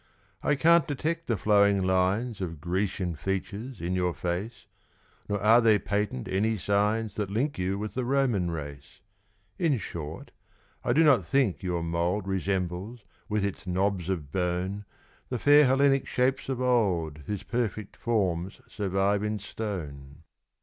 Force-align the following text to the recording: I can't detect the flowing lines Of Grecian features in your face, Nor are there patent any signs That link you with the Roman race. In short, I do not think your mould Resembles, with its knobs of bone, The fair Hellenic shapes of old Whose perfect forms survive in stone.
I 0.41 0.55
can't 0.55 0.87
detect 0.87 1.27
the 1.27 1.37
flowing 1.37 1.83
lines 1.83 2.41
Of 2.41 2.59
Grecian 2.59 3.13
features 3.15 3.79
in 3.79 3.93
your 3.93 4.15
face, 4.15 4.65
Nor 5.29 5.39
are 5.43 5.61
there 5.61 5.77
patent 5.77 6.27
any 6.27 6.57
signs 6.57 7.13
That 7.13 7.29
link 7.29 7.59
you 7.59 7.77
with 7.77 7.93
the 7.93 8.03
Roman 8.03 8.49
race. 8.49 9.01
In 9.59 9.77
short, 9.77 10.31
I 10.83 10.91
do 10.91 11.03
not 11.03 11.23
think 11.23 11.61
your 11.61 11.83
mould 11.83 12.27
Resembles, 12.27 13.03
with 13.29 13.45
its 13.45 13.67
knobs 13.67 14.09
of 14.09 14.31
bone, 14.31 14.85
The 15.29 15.37
fair 15.37 15.65
Hellenic 15.67 16.07
shapes 16.07 16.49
of 16.49 16.59
old 16.59 17.19
Whose 17.27 17.43
perfect 17.43 17.95
forms 17.95 18.59
survive 18.67 19.21
in 19.21 19.37
stone. 19.37 20.23